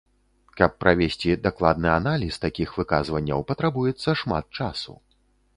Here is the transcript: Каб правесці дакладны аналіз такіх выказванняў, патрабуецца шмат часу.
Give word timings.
Каб 0.59 0.71
правесці 0.83 1.35
дакладны 1.47 1.91
аналіз 1.99 2.41
такіх 2.45 2.69
выказванняў, 2.81 3.47
патрабуецца 3.53 4.19
шмат 4.23 4.45
часу. 4.63 4.99